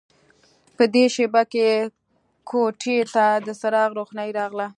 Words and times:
په 0.77 0.83
دې 0.93 1.05
شېبه 1.15 1.41
کې 1.51 1.67
کوټې 2.49 2.97
ته 3.13 3.25
د 3.45 3.47
څراغ 3.59 3.89
روښنايي 3.99 4.31
راغله 4.39 4.67